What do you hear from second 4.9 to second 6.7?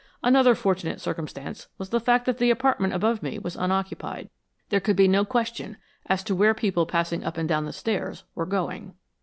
be no question as to where